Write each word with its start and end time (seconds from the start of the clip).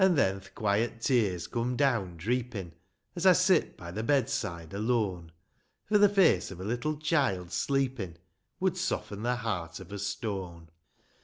An' 0.03 0.15
then 0.15 0.39
the 0.39 0.49
quiet 0.49 0.99
tears 1.01 1.45
come 1.45 1.75
down 1.75 2.17
dreepin'; 2.17 2.71
As 3.15 3.27
I 3.27 3.33
sit 3.33 3.77
by 3.77 3.91
the 3.91 4.01
bedside 4.01 4.73
alone; 4.73 5.31
For 5.85 5.99
the 5.99 6.09
face 6.09 6.49
of 6.49 6.59
a 6.59 6.65
Httle 6.65 6.99
child 6.99 7.51
sleepin' 7.51 8.17
Would 8.59 8.77
soften 8.77 9.21
the 9.21 9.35
heart 9.35 9.79
of 9.79 9.91
a 9.91 9.99
stone. 9.99 10.69